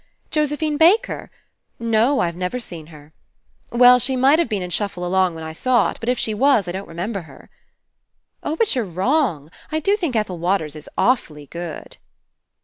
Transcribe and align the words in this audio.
"Josephine 0.31 0.77
Baker?... 0.77 1.29
No. 1.77 2.21
I've 2.21 2.35
never 2.35 2.59
seen 2.59 2.87
her.... 2.87 3.13
Well, 3.71 3.99
she 3.99 4.15
might 4.15 4.39
have 4.39 4.49
been 4.49 4.63
in 4.63 4.71
Shuffle 4.71 5.05
Along 5.05 5.35
when 5.35 5.43
I 5.43 5.53
saw 5.53 5.91
it, 5.91 5.97
but 5.99 6.09
if 6.09 6.17
she 6.17 6.33
was, 6.33 6.67
I 6.67 6.71
don't 6.71 6.87
remember 6.87 7.21
her.... 7.21 7.51
Oh, 8.41 8.55
but 8.55 8.73
you're 8.75 8.83
wrong 8.83 9.51
I... 9.71 9.75
I 9.75 9.79
do 9.79 9.95
think 9.95 10.15
Ethel 10.15 10.39
Waters 10.39 10.75
is 10.75 10.89
aw 10.97 11.13
fully 11.13 11.45
good. 11.45 11.97